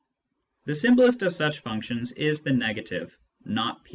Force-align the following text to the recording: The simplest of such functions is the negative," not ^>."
The 0.65 0.73
simplest 0.73 1.21
of 1.21 1.31
such 1.31 1.59
functions 1.59 2.11
is 2.13 2.41
the 2.41 2.53
negative," 2.53 3.15
not 3.45 3.85
^>." 3.85 3.89